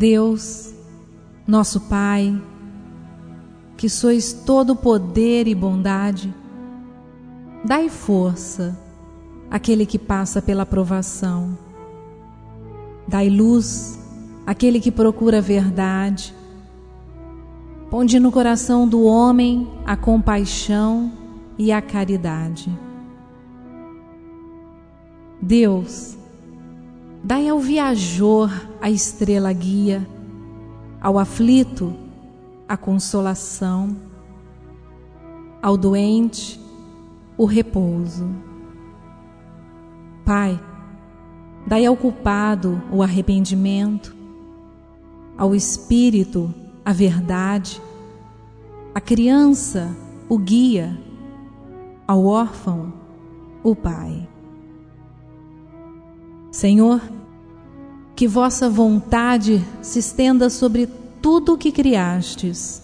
[0.00, 0.72] Deus,
[1.46, 2.42] nosso Pai,
[3.76, 6.34] que sois todo poder e bondade,
[7.62, 8.74] dai força
[9.50, 11.54] àquele que passa pela provação.
[13.06, 13.98] Dai luz
[14.46, 16.34] àquele que procura a verdade.
[17.90, 21.12] Ponde no coração do homem a compaixão
[21.58, 22.74] e a caridade.
[25.42, 26.16] Deus,
[27.22, 30.06] dai ao viajor a estrela guia,
[31.00, 31.94] ao aflito
[32.68, 33.96] a consolação,
[35.62, 36.60] ao doente
[37.36, 38.28] o repouso.
[40.24, 40.58] Pai,
[41.66, 44.16] dai ao culpado o arrependimento,
[45.36, 47.80] ao espírito a verdade,
[48.94, 49.94] à criança
[50.28, 50.98] o guia,
[52.06, 52.92] ao órfão
[53.62, 54.28] o Pai.
[56.50, 57.00] Senhor,
[58.16, 60.88] que vossa vontade se estenda sobre
[61.22, 62.82] tudo o que criastes.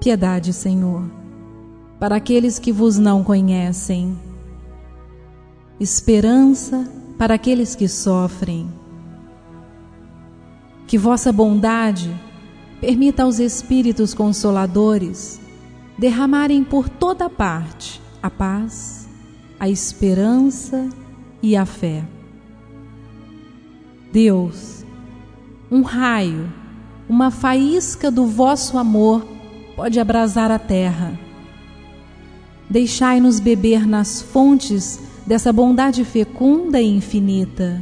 [0.00, 1.04] Piedade, Senhor,
[2.00, 4.18] para aqueles que vos não conhecem.
[5.78, 8.68] Esperança para aqueles que sofrem.
[10.86, 12.14] Que vossa bondade
[12.80, 15.38] permita aos Espíritos Consoladores
[15.98, 19.08] derramarem por toda parte a paz,
[19.60, 21.07] a esperança e
[21.56, 22.04] a fé.
[24.12, 24.84] Deus,
[25.70, 26.52] um raio,
[27.08, 29.26] uma faísca do vosso amor
[29.76, 31.18] pode abrasar a terra.
[32.68, 37.80] Deixai-nos beber nas fontes dessa bondade fecunda e infinita,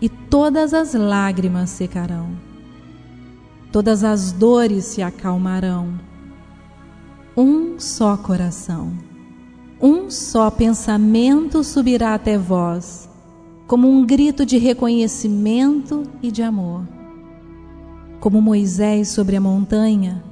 [0.00, 2.30] e todas as lágrimas secarão,
[3.70, 5.98] todas as dores se acalmarão.
[7.36, 9.11] Um só coração
[9.82, 13.08] um só pensamento subirá até vós,
[13.66, 16.86] como um grito de reconhecimento e de amor.
[18.20, 20.22] Como Moisés sobre a montanha,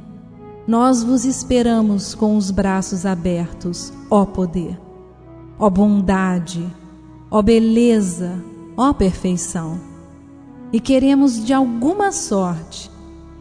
[0.68, 4.78] nós vos esperamos com os braços abertos, ó poder,
[5.58, 6.64] ó bondade,
[7.28, 8.40] ó beleza,
[8.76, 9.80] ó perfeição.
[10.72, 12.88] E queremos de alguma sorte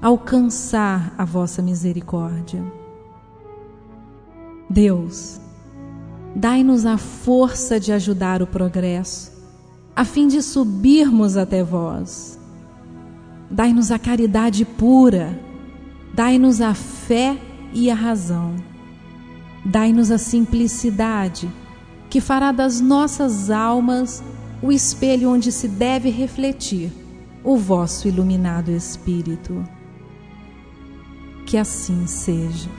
[0.01, 2.63] alcançar a vossa misericórdia.
[4.67, 5.39] Deus,
[6.35, 9.31] Dai-nos a força de ajudar o progresso,
[9.95, 12.39] a fim de subirmos até vós.
[13.49, 15.37] Dai-nos a caridade pura,
[16.13, 17.37] dai-nos a fé
[17.73, 18.55] e a razão.
[19.65, 21.49] Dai-nos a simplicidade,
[22.09, 24.23] que fará das nossas almas
[24.61, 26.91] o espelho onde se deve refletir
[27.43, 29.63] o vosso iluminado Espírito.
[31.45, 32.69] Que assim seja.